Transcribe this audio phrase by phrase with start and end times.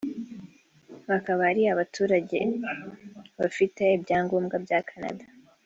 [1.09, 2.39] bakaba ari abaturage
[3.39, 5.25] bafite ibyangombwa bya Canada